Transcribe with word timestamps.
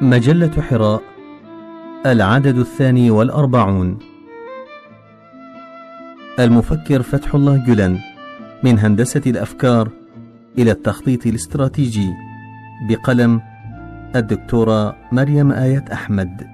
مجلة 0.00 0.62
حراء 0.62 1.02
العدد 2.06 2.58
الثاني 2.58 3.10
والأربعون. 3.10 3.98
المفكر 6.38 7.02
فتح 7.02 7.34
الله 7.34 7.64
جلن 7.66 7.98
من 8.64 8.78
هندسة 8.78 9.22
الأفكار 9.26 9.88
إلى 10.58 10.70
التخطيط 10.70 11.26
الاستراتيجي 11.26 12.10
بقلم 12.88 13.40
الدكتورة 14.16 14.96
مريم 15.12 15.52
آية 15.52 15.84
أحمد. 15.92 16.46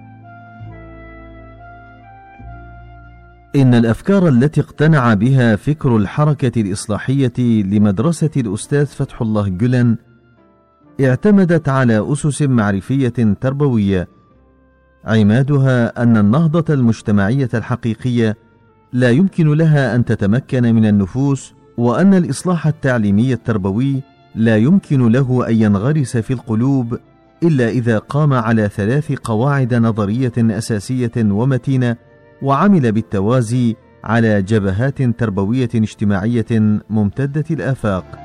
إن 3.56 3.74
الأفكار 3.74 4.28
التي 4.28 4.60
اقتنع 4.60 5.14
بها 5.14 5.56
فكر 5.56 5.96
الحركة 5.96 6.60
الإصلاحية 6.60 7.62
لمدرسة 7.62 8.30
الأستاذ 8.36 8.86
فتح 8.86 9.22
الله 9.22 9.48
جلن 9.48 9.96
اعتمدت 11.00 11.68
على 11.68 12.12
أسس 12.12 12.42
معرفية 12.42 13.34
تربوية 13.40 14.08
عمادها 15.04 16.02
أن 16.02 16.16
النهضة 16.16 16.74
المجتمعية 16.74 17.48
الحقيقية 17.54 18.36
لا 18.92 19.10
يمكن 19.10 19.52
لها 19.52 19.94
أن 19.94 20.04
تتمكن 20.04 20.74
من 20.74 20.86
النفوس 20.86 21.54
وأن 21.76 22.14
الإصلاح 22.14 22.66
التعليمي 22.66 23.32
التربوي 23.32 24.02
لا 24.34 24.56
يمكن 24.56 25.08
له 25.12 25.48
أن 25.48 25.54
ينغرس 25.54 26.16
في 26.16 26.32
القلوب 26.32 26.98
إلا 27.42 27.68
إذا 27.68 27.98
قام 27.98 28.32
على 28.32 28.68
ثلاث 28.68 29.12
قواعد 29.12 29.74
نظرية 29.74 30.32
أساسية 30.38 31.12
ومتينة 31.16 31.96
وعمل 32.42 32.92
بالتوازي 32.92 33.76
على 34.04 34.42
جبهات 34.42 35.02
تربوية 35.02 35.70
اجتماعية 35.74 36.80
ممتدة 36.90 37.44
الآفاق. 37.50 38.19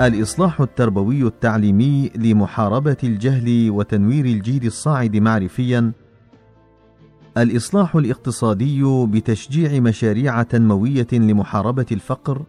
الإصلاح 0.00 0.60
التربوي 0.60 1.22
التعليمي 1.22 2.10
لمحاربة 2.16 2.96
الجهل 3.04 3.70
وتنوير 3.70 4.24
الجيل 4.24 4.66
الصاعد 4.66 5.16
معرفيًا. 5.16 5.92
الإصلاح 7.38 7.96
الاقتصادي 7.96 8.82
بتشجيع 8.84 9.80
مشاريع 9.80 10.42
تنموية 10.42 11.06
لمحاربة 11.12 11.86
الفقر. 11.92 12.42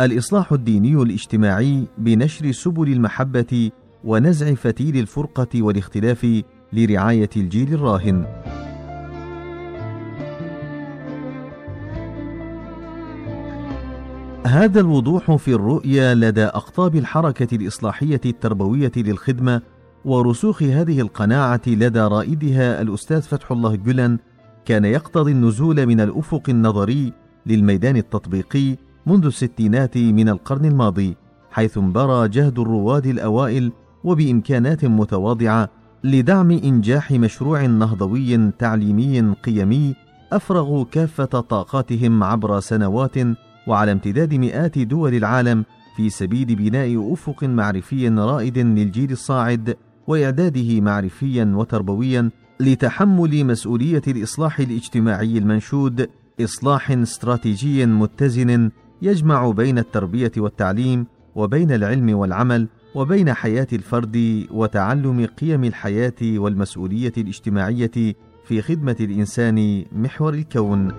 الإصلاح 0.00 0.52
الديني 0.52 1.02
الاجتماعي 1.02 1.84
بنشر 1.98 2.52
سبل 2.52 2.92
المحبة 2.92 3.70
ونزع 4.04 4.54
فتيل 4.54 4.96
الفرقة 4.96 5.62
والاختلاف 5.62 6.42
لرعاية 6.72 7.30
الجيل 7.36 7.74
الراهن. 7.74 8.26
هذا 14.48 14.80
الوضوح 14.80 15.36
في 15.36 15.54
الرؤية 15.54 16.14
لدى 16.14 16.44
أقطاب 16.44 16.96
الحركة 16.96 17.56
الإصلاحية 17.56 18.20
التربوية 18.26 18.92
للخدمة 18.96 19.62
ورسوخ 20.04 20.62
هذه 20.62 21.00
القناعة 21.00 21.60
لدى 21.66 22.00
رائدها 22.00 22.82
الأستاذ 22.82 23.22
فتح 23.22 23.52
الله 23.52 23.74
جلن 23.76 24.18
كان 24.64 24.84
يقتضي 24.84 25.32
النزول 25.32 25.86
من 25.86 26.00
الأفق 26.00 26.42
النظري 26.48 27.12
للميدان 27.46 27.96
التطبيقي 27.96 28.76
منذ 29.06 29.26
الستينات 29.26 29.98
من 29.98 30.28
القرن 30.28 30.64
الماضي 30.64 31.16
حيث 31.50 31.78
انبرى 31.78 32.28
جهد 32.28 32.58
الرواد 32.58 33.06
الأوائل 33.06 33.72
وبإمكانات 34.04 34.84
متواضعة 34.84 35.68
لدعم 36.04 36.50
إنجاح 36.50 37.10
مشروع 37.10 37.66
نهضوي 37.66 38.50
تعليمي 38.58 39.20
قيمي 39.44 39.94
أفرغوا 40.32 40.84
كافة 40.84 41.24
طاقاتهم 41.24 42.24
عبر 42.24 42.60
سنوات 42.60 43.14
وعلى 43.68 43.92
امتداد 43.92 44.34
مئات 44.34 44.78
دول 44.78 45.14
العالم 45.14 45.64
في 45.96 46.10
سبيل 46.10 46.54
بناء 46.54 47.12
أفق 47.12 47.44
معرفي 47.44 48.08
رائد 48.08 48.58
للجيل 48.58 49.12
الصاعد 49.12 49.76
وإعداده 50.06 50.80
معرفيا 50.80 51.52
وتربويا 51.56 52.30
لتحمل 52.60 53.44
مسؤولية 53.44 54.02
الإصلاح 54.08 54.60
الاجتماعي 54.60 55.38
المنشود 55.38 56.08
إصلاح 56.40 56.90
استراتيجي 56.90 57.86
متزن 57.86 58.70
يجمع 59.02 59.50
بين 59.50 59.78
التربية 59.78 60.32
والتعليم 60.36 61.06
وبين 61.34 61.72
العلم 61.72 62.16
والعمل 62.18 62.68
وبين 62.94 63.32
حياة 63.32 63.66
الفرد 63.72 64.46
وتعلم 64.50 65.26
قيم 65.26 65.64
الحياة 65.64 66.14
والمسؤولية 66.22 67.12
الاجتماعية 67.18 68.14
في 68.44 68.62
خدمة 68.62 68.96
الإنسان 69.00 69.84
محور 69.92 70.34
الكون. 70.34 70.92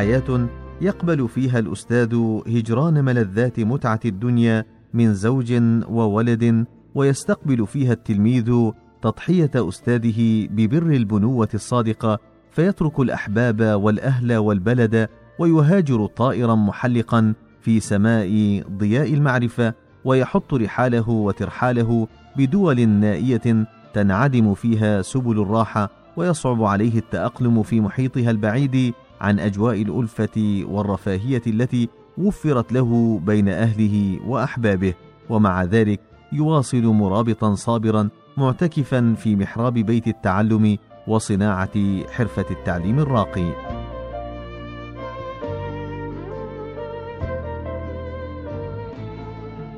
حياة 0.00 0.48
يقبل 0.80 1.28
فيها 1.28 1.58
الأستاذ 1.58 2.14
هجران 2.46 3.04
ملذات 3.04 3.60
متعة 3.60 4.00
الدنيا 4.04 4.64
من 4.94 5.14
زوج 5.14 5.52
وولد 5.88 6.66
ويستقبل 6.94 7.66
فيها 7.66 7.92
التلميذ 7.92 8.70
تضحية 9.02 9.50
أستاذه 9.56 10.48
ببر 10.50 10.82
البنوة 10.82 11.48
الصادقة 11.54 12.18
فيترك 12.50 13.00
الأحباب 13.00 13.60
والأهل 13.82 14.36
والبلد 14.36 15.08
ويهاجر 15.38 16.06
طائرا 16.06 16.54
محلقا 16.54 17.34
في 17.60 17.80
سماء 17.80 18.62
ضياء 18.70 19.14
المعرفة 19.14 19.74
ويحط 20.04 20.54
رحاله 20.54 21.08
وترحاله 21.08 22.08
بدول 22.36 22.88
نائية 22.88 23.66
تنعدم 23.94 24.54
فيها 24.54 25.02
سبل 25.02 25.40
الراحة 25.40 25.90
ويصعب 26.16 26.62
عليه 26.64 26.98
التأقلم 26.98 27.62
في 27.62 27.80
محيطها 27.80 28.30
البعيد 28.30 28.94
عن 29.20 29.40
أجواء 29.40 29.82
الألفة 29.82 30.64
والرفاهية 30.68 31.42
التي 31.46 31.88
وفرت 32.18 32.72
له 32.72 33.20
بين 33.26 33.48
أهله 33.48 34.20
وأحبابه 34.26 34.94
ومع 35.28 35.64
ذلك 35.64 36.00
يواصل 36.32 36.82
مرابطا 36.82 37.54
صابرا 37.54 38.08
معتكفا 38.36 39.14
في 39.18 39.36
محراب 39.36 39.74
بيت 39.74 40.08
التعلم 40.08 40.78
وصناعة 41.06 42.06
حرفة 42.10 42.46
التعليم 42.50 42.98
الراقي. 42.98 43.52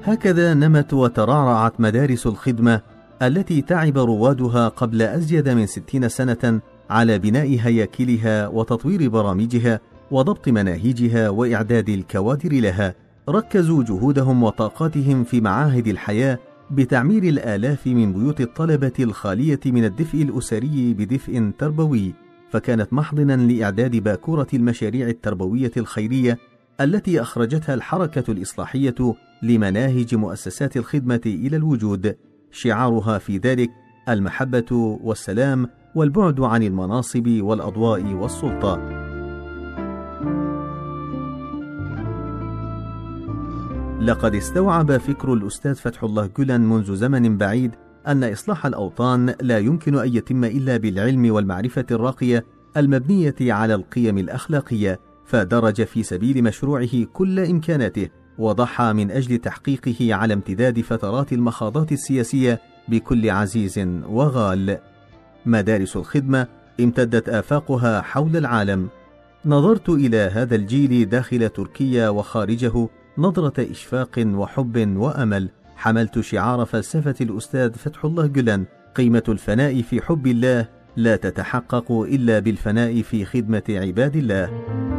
هكذا 0.05 0.55
نمت 0.55 0.93
وترعرعت 0.95 1.81
مدارس 1.81 2.27
الخدمة 2.27 2.81
التي 3.23 3.63
تعب 3.63 3.99
روادها 3.99 4.69
قبل 4.69 5.03
أزيد 5.03 5.49
من 5.49 5.67
ستين 5.67 6.09
سنة 6.09 6.61
على 6.93 7.19
بناء 7.19 7.59
هياكلها 7.61 8.49
وتطوير 8.49 9.09
برامجها 9.09 9.81
وضبط 10.11 10.49
مناهجها 10.49 11.29
وإعداد 11.29 11.89
الكوادر 11.89 12.53
لها 12.53 12.95
ركزوا 13.29 13.85
جهودهم 13.85 14.43
وطاقاتهم 14.43 15.25
في 15.25 15.41
معاهد 15.41 15.87
الحياة 15.87 16.39
بتعمير 16.71 17.23
الآلاف 17.23 17.87
من 17.87 18.13
بيوت 18.13 18.41
الطلبة 18.41 18.93
الخالية 19.01 19.61
من 19.67 19.85
الدفء 19.85 20.23
الأسري 20.23 20.95
بدفء 20.95 21.51
تربوي. 21.59 22.15
فكانت 22.51 22.93
محضنا 22.93 23.37
لإعداد 23.37 23.97
باكورة 23.97 24.47
المشاريع 24.55 25.09
التربوية 25.09 25.73
الخيرية 25.77 26.39
التي 26.81 27.21
أخرجتها 27.21 27.75
الحركة 27.75 28.31
الإصلاحية 28.31 29.15
لمناهج 29.43 30.15
مؤسسات 30.15 30.77
الخدمة 30.77 31.21
إلى 31.27 31.57
الوجود. 31.57 32.17
شعارها 32.51 33.19
في 33.19 33.39
ذلك 33.39 33.71
المحبة 34.09 34.99
والسلام 35.03 35.69
والبعد 35.95 36.41
عن 36.41 36.63
المناصب 36.63 37.29
والأضواء 37.41 38.15
والسلطة. 38.15 39.03
لقد 44.01 44.35
استوعب 44.35 44.97
فكر 44.97 45.33
الأستاذ 45.33 45.75
فتح 45.75 46.05
الله 46.05 46.31
جلن 46.39 46.61
منذ 46.61 46.95
زمن 46.95 47.37
بعيد 47.37 47.71
أن 48.07 48.25
إصلاح 48.25 48.67
الأوطان 48.67 49.35
لا 49.41 49.59
يمكن 49.59 49.99
أن 49.99 50.17
يتم 50.17 50.45
إلا 50.45 50.77
بالعلم 50.77 51.33
والمعرفة 51.33 51.87
الراقية 51.91 52.45
المبنية 52.77 53.35
على 53.41 53.75
القيم 53.75 54.19
الأخلاقية 54.19 55.00
فدرج 55.25 55.83
في 55.85 56.03
سبيل 56.03 56.43
مشروعه 56.45 57.05
كل 57.12 57.41
إمكاناته 57.41 58.09
وضحى 58.38 58.93
من 58.93 59.11
أجل 59.11 59.38
تحقيقه 59.38 60.15
على 60.15 60.35
امتداد 60.35 60.81
فترات 60.81 61.33
المخاضات 61.33 61.93
السياسية 61.93 62.61
بكل 62.88 63.31
عزيز 63.31 63.79
وغال. 64.09 64.92
مدارس 65.47 65.97
الخدمة 65.97 66.47
امتدت 66.81 67.29
آفاقها 67.29 68.00
حول 68.00 68.37
العالم. 68.37 68.89
نظرت 69.47 69.89
إلى 69.89 70.17
هذا 70.17 70.55
الجيل 70.55 71.09
داخل 71.09 71.49
تركيا 71.49 72.09
وخارجه 72.09 72.89
نظرة 73.19 73.71
إشفاق 73.71 74.25
وحب 74.27 74.97
وأمل. 74.97 75.49
حملت 75.77 76.21
شعار 76.21 76.65
فلسفة 76.65 77.15
الأستاذ 77.21 77.73
فتح 77.73 78.05
الله 78.05 78.27
جلن 78.27 78.65
قيمة 78.94 79.23
الفناء 79.29 79.83
في 79.83 80.00
حب 80.00 80.27
الله 80.27 80.69
لا 80.97 81.17
تتحقق 81.17 81.93
إلا 81.93 82.38
بالفناء 82.38 83.03
في 83.03 83.25
خدمة 83.25 83.62
عباد 83.69 84.17
الله. 84.17 84.92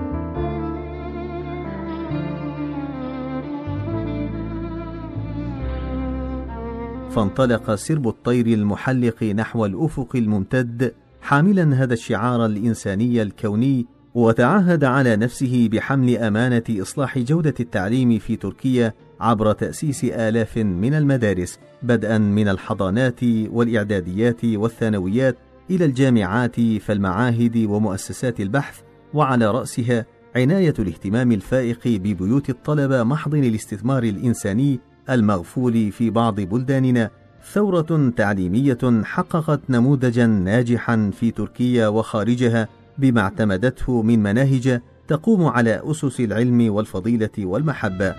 فانطلق 7.15 7.75
سرب 7.75 8.07
الطير 8.07 8.48
المحلق 8.48 9.24
نحو 9.24 9.65
الأفق 9.65 10.15
الممتد 10.15 10.94
حاملا 11.21 11.83
هذا 11.83 11.94
الشعار 11.94 12.45
الإنساني 12.45 13.21
الكوني 13.21 13.86
وتعهد 14.13 14.83
على 14.83 15.15
نفسه 15.15 15.69
بحمل 15.71 16.18
أمانة 16.18 16.63
إصلاح 16.69 17.19
جودة 17.19 17.54
التعليم 17.60 18.19
في 18.19 18.36
تركيا 18.36 18.94
عبر 19.19 19.51
تأسيس 19.51 20.04
آلاف 20.04 20.57
من 20.57 20.94
المدارس 20.94 21.60
بدءا 21.83 22.18
من 22.18 22.48
الحضانات 22.48 23.24
والإعداديات 23.24 24.45
والثانويات 24.45 25.38
إلى 25.69 25.86
الجامعات 25.86 26.62
فالمعاهد 26.62 27.57
ومؤسسات 27.69 28.39
البحث 28.39 28.80
وعلى 29.13 29.51
رأسها 29.51 30.06
عناية 30.36 30.74
الاهتمام 30.80 31.31
الفائق 31.31 31.88
ببيوت 31.88 32.50
الطلبة 32.50 33.04
محضن 33.04 33.44
الاستثمار 33.44 34.04
الإنساني 34.04 34.80
المغفول 35.09 35.91
في 35.91 36.09
بعض 36.09 36.41
بلداننا 36.41 37.09
ثورة 37.51 38.11
تعليمية 38.17 39.03
حققت 39.03 39.59
نموذجا 39.69 40.25
ناجحا 40.25 41.11
في 41.19 41.31
تركيا 41.31 41.88
وخارجها 41.88 42.67
بما 42.97 43.21
اعتمدته 43.21 44.01
من 44.01 44.23
مناهج 44.23 44.81
تقوم 45.07 45.45
على 45.45 45.81
أسس 45.91 46.19
العلم 46.19 46.73
والفضيلة 46.73 47.29
والمحبة. 47.39 48.15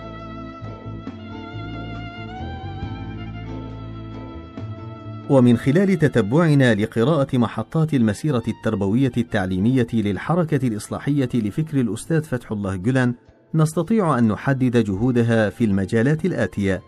ومن 5.30 5.56
خلال 5.56 5.98
تتبعنا 5.98 6.74
لقراءة 6.74 7.38
محطات 7.38 7.94
المسيرة 7.94 8.42
التربوية 8.48 9.12
التعليمية 9.16 9.86
للحركة 9.92 10.68
الإصلاحية 10.68 11.28
لفكر 11.34 11.80
الأستاذ 11.80 12.22
فتح 12.22 12.52
الله 12.52 12.76
جلان 12.76 13.14
نستطيع 13.54 14.18
أن 14.18 14.28
نحدد 14.28 14.84
جهودها 14.84 15.50
في 15.50 15.64
المجالات 15.64 16.24
الآتية: 16.24 16.82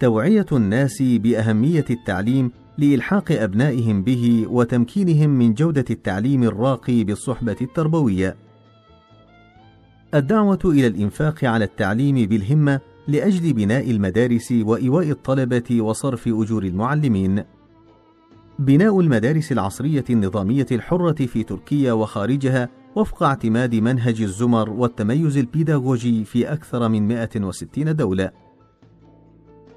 توعية 0.00 0.46
الناس 0.52 1.02
بأهمية 1.02 1.84
التعليم 1.90 2.50
لإلحاق 2.78 3.32
أبنائهم 3.32 4.02
به 4.02 4.46
وتمكينهم 4.48 5.30
من 5.30 5.54
جودة 5.54 5.84
التعليم 5.90 6.42
الراقي 6.42 7.04
بالصحبة 7.04 7.56
التربوية. 7.60 8.36
الدعوة 10.14 10.58
إلى 10.64 10.86
الإنفاق 10.86 11.44
على 11.44 11.64
التعليم 11.64 12.26
بالهمة 12.26 12.80
لأجل 13.08 13.52
بناء 13.52 13.90
المدارس 13.90 14.52
وإيواء 14.52 15.10
الطلبة 15.10 15.82
وصرف 15.82 16.28
أجور 16.28 16.64
المعلمين. 16.64 17.44
بناء 18.58 19.00
المدارس 19.00 19.52
العصرية 19.52 20.04
النظامية 20.10 20.66
الحرة 20.72 21.26
في 21.26 21.42
تركيا 21.42 21.92
وخارجها 21.92 22.68
وفق 22.96 23.22
اعتماد 23.22 23.74
منهج 23.74 24.22
الزمر 24.22 24.70
والتميز 24.70 25.36
البيداغوجي 25.36 26.24
في 26.24 26.52
أكثر 26.52 26.88
من 26.88 27.08
160 27.08 27.96
دولة. 27.96 28.30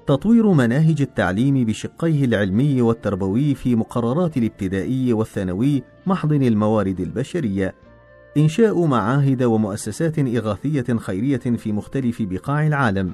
تطوير 0.06 0.52
مناهج 0.52 1.02
التعليم 1.02 1.64
بشقيه 1.64 2.24
العلمي 2.24 2.82
والتربوي 2.82 3.54
في 3.54 3.76
مقررات 3.76 4.36
الابتدائي 4.36 5.12
والثانوي 5.12 5.82
محضن 6.06 6.42
الموارد 6.42 7.00
البشرية 7.00 7.74
إنشاء 8.36 8.86
معاهد 8.86 9.42
ومؤسسات 9.42 10.18
إغاثية 10.18 10.96
خيرية 10.96 11.36
في 11.36 11.72
مختلف 11.72 12.22
بقاع 12.22 12.66
العالم 12.66 13.12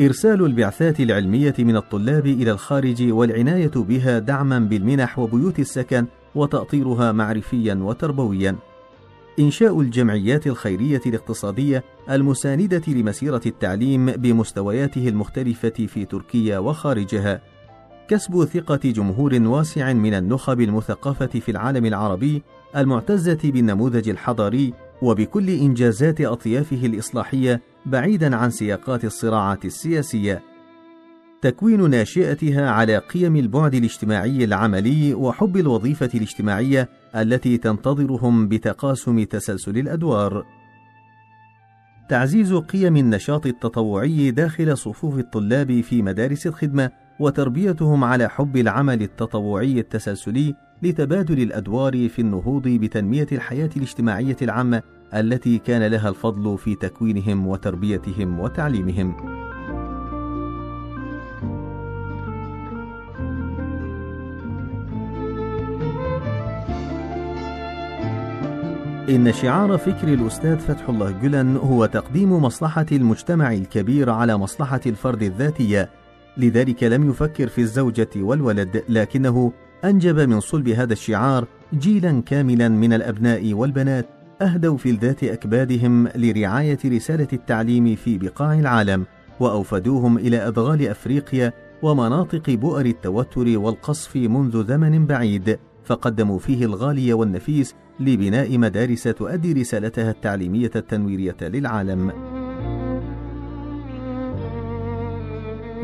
إرسال 0.00 0.44
البعثات 0.44 1.00
العلمية 1.00 1.54
من 1.58 1.76
الطلاب 1.76 2.26
إلى 2.26 2.50
الخارج 2.50 3.12
والعناية 3.12 3.72
بها 3.74 4.18
دعما 4.18 4.58
بالمنح 4.58 5.18
وبيوت 5.18 5.58
السكن 5.58 6.06
وتاطيرها 6.34 7.12
معرفيا 7.12 7.74
وتربويا 7.74 8.56
إنشاء 9.38 9.80
الجمعيات 9.80 10.46
الخيرية 10.46 11.00
الاقتصادية 11.06 11.84
المساندة 12.10 12.82
لمسيرة 12.88 13.40
التعليم 13.46 14.06
بمستوياته 14.06 15.08
المختلفة 15.08 15.86
في 15.86 16.04
تركيا 16.04 16.58
وخارجها، 16.58 17.40
كسب 18.08 18.44
ثقة 18.44 18.80
جمهور 18.84 19.34
واسع 19.42 19.92
من 19.92 20.14
النخب 20.14 20.60
المثقفة 20.60 21.26
في 21.26 21.50
العالم 21.50 21.86
العربي 21.86 22.42
المعتزة 22.76 23.38
بالنموذج 23.44 24.08
الحضاري 24.08 24.74
وبكل 25.02 25.50
إنجازات 25.50 26.20
أطيافه 26.20 26.86
الإصلاحية 26.86 27.60
بعيدا 27.86 28.36
عن 28.36 28.50
سياقات 28.50 29.04
الصراعات 29.04 29.64
السياسية. 29.64 30.53
تكوين 31.44 31.90
ناشئتها 31.90 32.70
على 32.70 32.98
قيم 32.98 33.36
البعد 33.36 33.74
الاجتماعي 33.74 34.44
العملي 34.44 35.14
وحب 35.14 35.56
الوظيفة 35.56 36.10
الاجتماعية 36.14 36.88
التي 37.16 37.58
تنتظرهم 37.58 38.48
بتقاسم 38.48 39.24
تسلسل 39.24 39.78
الأدوار. 39.78 40.46
تعزيز 42.08 42.54
قيم 42.54 42.96
النشاط 42.96 43.46
التطوعي 43.46 44.30
داخل 44.30 44.78
صفوف 44.78 45.18
الطلاب 45.18 45.80
في 45.80 46.02
مدارس 46.02 46.46
الخدمة 46.46 46.90
وتربيتهم 47.20 48.04
على 48.04 48.28
حب 48.28 48.56
العمل 48.56 49.02
التطوعي 49.02 49.78
التسلسلي 49.78 50.54
لتبادل 50.82 51.42
الأدوار 51.42 52.08
في 52.08 52.18
النهوض 52.18 52.68
بتنمية 52.68 53.26
الحياة 53.32 53.70
الاجتماعية 53.76 54.36
العامة 54.42 54.82
التي 55.14 55.58
كان 55.58 55.82
لها 55.82 56.08
الفضل 56.08 56.58
في 56.58 56.74
تكوينهم 56.74 57.46
وتربيتهم 57.46 58.40
وتعليمهم. 58.40 59.43
إن 69.08 69.32
شعار 69.32 69.78
فكر 69.78 70.08
الأستاذ 70.08 70.58
فتح 70.58 70.88
الله 70.88 71.10
جلن 71.10 71.56
هو 71.56 71.86
تقديم 71.86 72.32
مصلحة 72.32 72.86
المجتمع 72.92 73.52
الكبير 73.52 74.10
على 74.10 74.36
مصلحة 74.36 74.80
الفرد 74.86 75.22
الذاتية، 75.22 75.90
لذلك 76.36 76.82
لم 76.82 77.10
يفكر 77.10 77.48
في 77.48 77.60
الزوجة 77.60 78.08
والولد، 78.16 78.84
لكنه 78.88 79.52
أنجب 79.84 80.20
من 80.20 80.40
صلب 80.40 80.68
هذا 80.68 80.92
الشعار 80.92 81.46
جيلا 81.74 82.22
كاملا 82.26 82.68
من 82.68 82.92
الأبناء 82.92 83.52
والبنات 83.52 84.06
أهدوا 84.42 84.76
في 84.76 84.90
الذات 84.90 85.24
أكبادهم 85.24 86.08
لرعاية 86.08 86.78
رسالة 86.86 87.28
التعليم 87.32 87.96
في 87.96 88.18
بقاع 88.18 88.58
العالم، 88.58 89.06
وأوفدوهم 89.40 90.18
إلى 90.18 90.48
أدغال 90.48 90.88
أفريقيا 90.88 91.52
ومناطق 91.82 92.50
بؤر 92.50 92.86
التوتر 92.86 93.58
والقصف 93.58 94.16
منذ 94.16 94.66
زمن 94.66 95.06
بعيد، 95.06 95.58
فقدموا 95.84 96.38
فيه 96.38 96.64
الغالي 96.64 97.12
والنفيس 97.12 97.74
لبناء 98.00 98.58
مدارس 98.58 99.02
تؤدي 99.02 99.52
رسالتها 99.52 100.10
التعليمية 100.10 100.70
التنويرية 100.76 101.36
للعالم. 101.42 102.12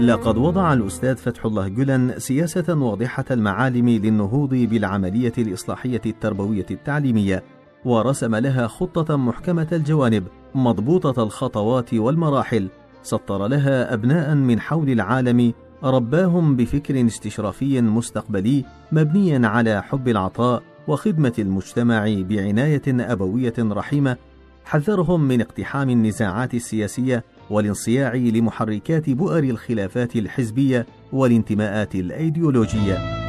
لقد 0.00 0.38
وضع 0.38 0.72
الأستاذ 0.72 1.16
فتح 1.16 1.44
الله 1.46 1.68
جلن 1.68 2.14
سياسة 2.18 2.74
واضحة 2.74 3.24
المعالم 3.30 3.88
للنهوض 3.88 4.54
بالعملية 4.54 5.32
الإصلاحية 5.38 6.00
التربوية 6.06 6.66
التعليمية، 6.70 7.42
ورسم 7.84 8.36
لها 8.36 8.66
خطة 8.66 9.16
محكمة 9.16 9.68
الجوانب، 9.72 10.24
مضبوطة 10.54 11.22
الخطوات 11.22 11.94
والمراحل، 11.94 12.68
سطر 13.02 13.46
لها 13.46 13.94
أبناء 13.94 14.34
من 14.34 14.60
حول 14.60 14.90
العالم 14.90 15.52
رباهم 15.84 16.56
بفكر 16.56 17.06
استشرافي 17.06 17.80
مستقبلي 17.80 18.64
مبنيا 18.92 19.48
على 19.48 19.82
حب 19.82 20.08
العطاء 20.08 20.62
وخدمة 20.88 21.32
المجتمع 21.38 22.04
بعناية 22.08 22.82
أبوية 22.88 23.54
رحيمة 23.58 24.16
حذرهم 24.64 25.20
من 25.20 25.40
اقتحام 25.40 25.90
النزاعات 25.90 26.54
السياسية 26.54 27.24
والانصياع 27.50 28.14
لمحركات 28.14 29.10
بؤر 29.10 29.44
الخلافات 29.44 30.16
الحزبية 30.16 30.86
والانتماءات 31.12 31.94
الأيديولوجية. 31.94 33.20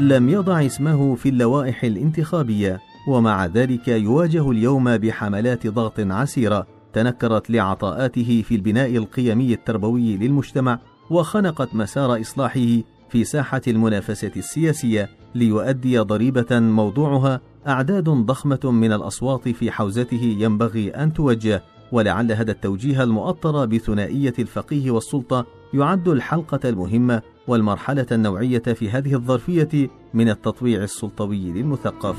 لم 0.00 0.28
يضع 0.28 0.66
اسمه 0.66 1.14
في 1.14 1.28
اللوائح 1.28 1.84
الانتخابية، 1.84 2.80
ومع 3.08 3.46
ذلك 3.46 3.88
يواجه 3.88 4.50
اليوم 4.50 4.96
بحملات 4.96 5.66
ضغط 5.66 6.00
عسيرة 6.00 6.66
تنكرت 6.92 7.50
لعطاءاته 7.50 8.42
في 8.48 8.54
البناء 8.54 8.96
القيمي 8.96 9.52
التربوي 9.52 10.16
للمجتمع 10.16 10.78
وخنقت 11.10 11.74
مسار 11.74 12.20
إصلاحه 12.20 12.66
في 13.08 13.24
ساحة 13.24 13.60
المنافسة 13.68 14.32
السياسية 14.36 15.08
ليؤدي 15.34 15.98
ضريبة 15.98 16.60
موضوعها 16.60 17.40
أعداد 17.68 18.04
ضخمة 18.04 18.60
من 18.64 18.92
الأصوات 18.92 19.48
في 19.48 19.70
حوزته 19.70 20.36
ينبغي 20.38 20.90
أن 20.90 21.12
توجه 21.12 21.62
ولعل 21.92 22.32
هذا 22.32 22.52
التوجيه 22.52 23.02
المؤطر 23.02 23.66
بثنائية 23.66 24.34
الفقيه 24.38 24.90
والسلطة 24.90 25.46
يعد 25.74 26.08
الحلقة 26.08 26.68
المهمة 26.68 27.22
والمرحلة 27.48 28.06
النوعية 28.12 28.58
في 28.58 28.90
هذه 28.90 29.14
الظرفية 29.14 29.90
من 30.14 30.28
التطويع 30.28 30.82
السلطوي 30.82 31.52
للمثقف. 31.52 32.16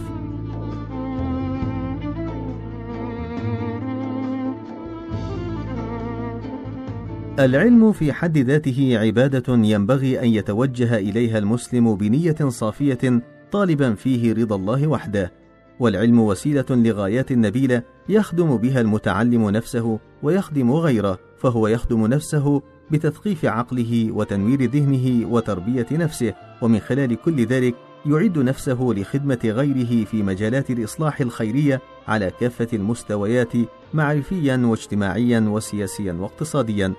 العلم 7.39 7.91
في 7.91 8.13
حد 8.13 8.37
ذاته 8.37 8.97
عبادة 8.99 9.53
ينبغي 9.53 10.19
أن 10.19 10.27
يتوجه 10.27 10.97
إليها 10.97 11.37
المسلم 11.37 11.95
بنية 11.95 12.35
صافية 12.47 13.21
طالبا 13.51 13.93
فيه 13.93 14.33
رضا 14.33 14.55
الله 14.55 14.87
وحده 14.87 15.31
والعلم 15.79 16.19
وسيلة 16.19 16.65
لغايات 16.69 17.31
نبيله 17.31 17.83
يخدم 18.09 18.57
بها 18.57 18.81
المتعلم 18.81 19.49
نفسه 19.49 19.99
ويخدم 20.23 20.71
غيره 20.71 21.19
فهو 21.37 21.67
يخدم 21.67 22.07
نفسه 22.07 22.61
بتثقيف 22.91 23.45
عقله 23.45 24.11
وتنوير 24.11 24.63
ذهنه 24.63 25.27
وتربية 25.31 25.87
نفسه 25.91 26.33
ومن 26.61 26.79
خلال 26.79 27.21
كل 27.21 27.45
ذلك 27.45 27.75
يعد 28.05 28.37
نفسه 28.37 28.93
لخدمة 28.97 29.39
غيره 29.45 30.05
في 30.05 30.23
مجالات 30.23 30.71
الإصلاح 30.71 31.21
الخيرية 31.21 31.81
على 32.07 32.31
كافة 32.39 32.67
المستويات 32.73 33.53
معرفيا 33.93 34.61
واجتماعيا 34.65 35.39
وسياسيا 35.39 36.13
واقتصاديا. 36.13 36.93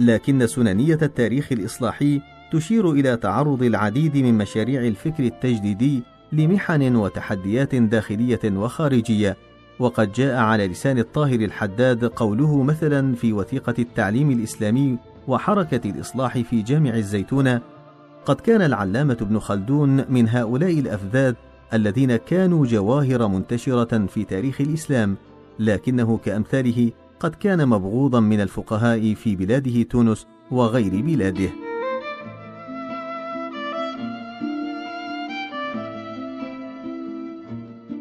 لكن 0.00 0.46
سننية 0.46 0.98
التاريخ 1.02 1.52
الإصلاحي 1.52 2.20
تشير 2.52 2.90
إلى 2.90 3.16
تعرض 3.16 3.62
العديد 3.62 4.16
من 4.16 4.34
مشاريع 4.38 4.80
الفكر 4.80 5.24
التجديدي 5.24 6.02
لمحن 6.32 6.96
وتحديات 6.96 7.74
داخلية 7.74 8.40
وخارجية 8.44 9.36
وقد 9.78 10.12
جاء 10.12 10.36
على 10.36 10.68
لسان 10.68 10.98
الطاهر 10.98 11.40
الحداد 11.40 12.04
قوله 12.04 12.62
مثلا 12.62 13.14
في 13.14 13.32
وثيقة 13.32 13.74
التعليم 13.78 14.30
الإسلامي 14.30 14.98
وحركة 15.28 15.90
الإصلاح 15.90 16.38
في 16.38 16.62
جامع 16.62 16.94
الزيتونة 16.94 17.60
قد 18.26 18.40
كان 18.40 18.62
العلامة 18.62 19.16
ابن 19.20 19.38
خلدون 19.38 20.04
من 20.08 20.28
هؤلاء 20.28 20.78
الأفذاذ 20.78 21.34
الذين 21.72 22.16
كانوا 22.16 22.66
جواهر 22.66 23.28
منتشرة 23.28 24.06
في 24.06 24.24
تاريخ 24.24 24.60
الإسلام 24.60 25.16
لكنه 25.58 26.18
كأمثاله 26.24 26.92
قد 27.20 27.34
كان 27.34 27.68
مبغوضا 27.68 28.20
من 28.20 28.40
الفقهاء 28.40 29.14
في 29.14 29.36
بلاده 29.36 29.82
تونس 29.82 30.26
وغير 30.50 31.02
بلاده. 31.02 31.50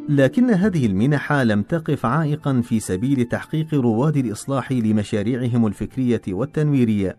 لكن 0.10 0.50
هذه 0.50 0.86
المنح 0.86 1.34
لم 1.34 1.62
تقف 1.62 2.06
عائقا 2.06 2.62
في 2.62 2.80
سبيل 2.80 3.26
تحقيق 3.26 3.74
رواد 3.74 4.18
الإصلاح 4.18 4.72
لمشاريعهم 4.72 5.68
الفكرية 5.68 6.22
والتنويرية 6.28 7.18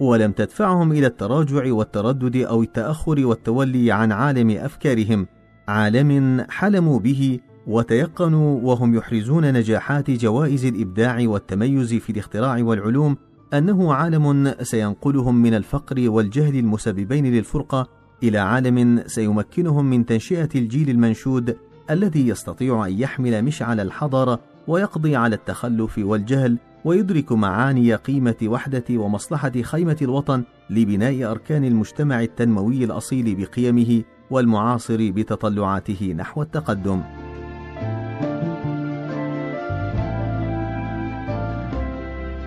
ولم 0.00 0.32
تدفعهم 0.32 0.92
إلى 0.92 1.06
التراجع 1.06 1.72
والتردد 1.72 2.36
أو 2.36 2.62
التأخر 2.62 3.26
والتولي 3.26 3.92
عن 3.92 4.12
عالم 4.12 4.50
أفكارهم 4.50 5.26
عالم 5.68 6.40
حلموا 6.50 6.98
به 6.98 7.40
وتيقنوا 7.68 8.60
وهم 8.62 8.94
يحرزون 8.94 9.52
نجاحات 9.52 10.10
جوائز 10.10 10.64
الإبداع 10.64 11.22
والتميز 11.22 11.94
في 11.94 12.10
الاختراع 12.10 12.62
والعلوم 12.62 13.16
أنه 13.54 13.94
عالم 13.94 14.54
سينقلهم 14.62 15.34
من 15.42 15.54
الفقر 15.54 16.10
والجهل 16.10 16.58
المسببين 16.58 17.26
للفرقة 17.26 17.88
إلى 18.22 18.38
عالم 18.38 19.02
سيمكنهم 19.06 19.90
من 19.90 20.06
تنشئة 20.06 20.48
الجيل 20.54 20.90
المنشود 20.90 21.56
الذي 21.90 22.28
يستطيع 22.28 22.86
أن 22.86 22.92
يحمل 22.92 23.44
مشعل 23.44 23.80
الحضاره 23.80 24.40
ويقضي 24.68 25.16
على 25.16 25.34
التخلف 25.34 25.98
والجهل 25.98 26.58
ويدرك 26.84 27.32
معاني 27.32 27.94
قيمة 27.94 28.36
وحدة 28.44 28.84
ومصلحة 28.90 29.52
خيمة 29.62 29.96
الوطن 30.02 30.42
لبناء 30.70 31.30
أركان 31.30 31.64
المجتمع 31.64 32.22
التنموي 32.22 32.84
الأصيل 32.84 33.34
بقيمه 33.34 34.02
والمعاصر 34.30 35.10
بتطلعاته 35.10 36.14
نحو 36.18 36.42
التقدم. 36.42 37.17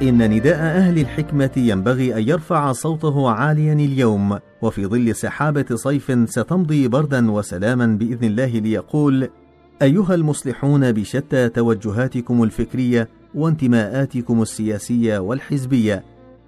إن 0.01 0.29
نداء 0.29 0.59
أهل 0.59 0.99
الحكمة 0.99 1.51
ينبغي 1.57 2.15
أن 2.17 2.29
يرفع 2.29 2.71
صوته 2.71 3.29
عاليا 3.29 3.73
اليوم 3.73 4.39
وفي 4.61 4.85
ظل 4.85 5.15
سحابة 5.15 5.65
صيف 5.73 6.29
ستمضي 6.29 6.87
بردا 6.87 7.31
وسلاما 7.31 7.85
بإذن 7.85 8.23
الله 8.23 8.45
ليقول: 8.45 9.29
أيها 9.81 10.15
المصلحون 10.15 10.91
بشتى 10.91 11.49
توجهاتكم 11.49 12.43
الفكرية 12.43 13.09
وانتماءاتكم 13.35 14.41
السياسية 14.41 15.19
والحزبية 15.19 16.03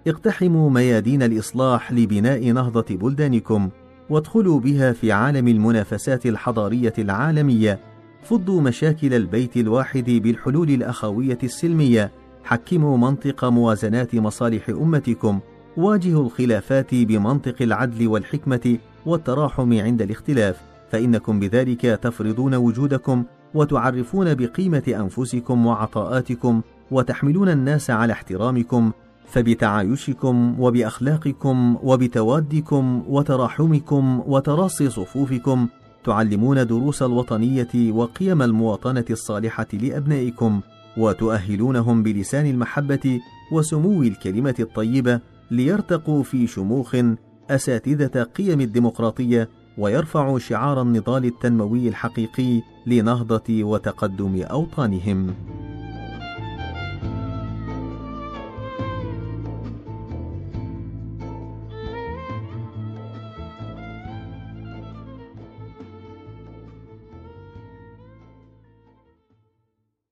اقتحموا 0.07 0.69
ميادين 0.69 1.24
الإصلاح 1.24 1.91
لبناء 1.91 2.51
نهضة 2.51 2.86
بلدانكم 2.89 3.69
وادخلوا 4.10 4.60
بها 4.60 4.91
في 4.91 5.12
عالم 5.12 5.48
المنافسات 5.48 6.25
الحضارية 6.25 6.93
العالمية 7.00 7.79
فضوا 8.24 8.62
مشاكل 8.62 9.13
البيت 9.13 9.57
الواحد 9.57 10.10
بالحلول 10.10 10.69
الأخوية 10.69 11.38
السلمية 11.43 12.12
حكموا 12.43 12.97
منطق 12.97 13.45
موازنات 13.45 14.15
مصالح 14.15 14.69
أمتكم 14.69 15.39
واجهوا 15.77 16.25
الخلافات 16.25 16.95
بمنطق 16.95 17.55
العدل 17.62 18.07
والحكمة 18.07 18.77
والتراحم 19.05 19.73
عند 19.73 20.01
الاختلاف 20.01 20.62
فإنكم 20.91 21.39
بذلك 21.39 21.81
تفرضون 21.81 22.55
وجودكم 22.55 23.23
وتعرفون 23.53 24.33
بقيمة 24.35 24.83
أنفسكم 24.88 25.65
وعطاءاتكم 25.65 26.62
وتحملون 26.91 27.50
الناس 27.50 27.89
على 27.89 28.13
احترامكم 28.13 28.91
فبتعايشكم 29.27 30.55
وبأخلاقكم 30.59 31.77
وبتوادكم 31.83 33.03
وتراحمكم 33.07 34.23
وتراصي 34.27 34.89
صفوفكم 34.89 35.67
تعلمون 36.03 36.67
دروس 36.67 37.03
الوطنية 37.03 37.91
وقيم 37.91 38.41
المواطنة 38.41 39.05
الصالحة 39.09 39.67
لأبنائكم. 39.73 40.62
وتؤهلونهم 40.97 42.03
بلسان 42.03 42.45
المحبة 42.45 43.19
وسمو 43.51 44.03
الكلمة 44.03 44.55
الطيبة 44.59 45.19
ليرتقوا 45.51 46.23
في 46.23 46.47
شموخ 46.47 46.95
أساتذة 47.50 48.23
قيم 48.23 48.62
الديمقراطية 48.62 49.50
ويرفعوا 49.77 50.39
شعار 50.39 50.81
النضال 50.81 51.25
التنموي 51.25 51.88
الحقيقي 51.88 52.62
لنهضة 52.88 53.63
وتقدم 53.63 54.41
أوطانهم. 54.41 55.33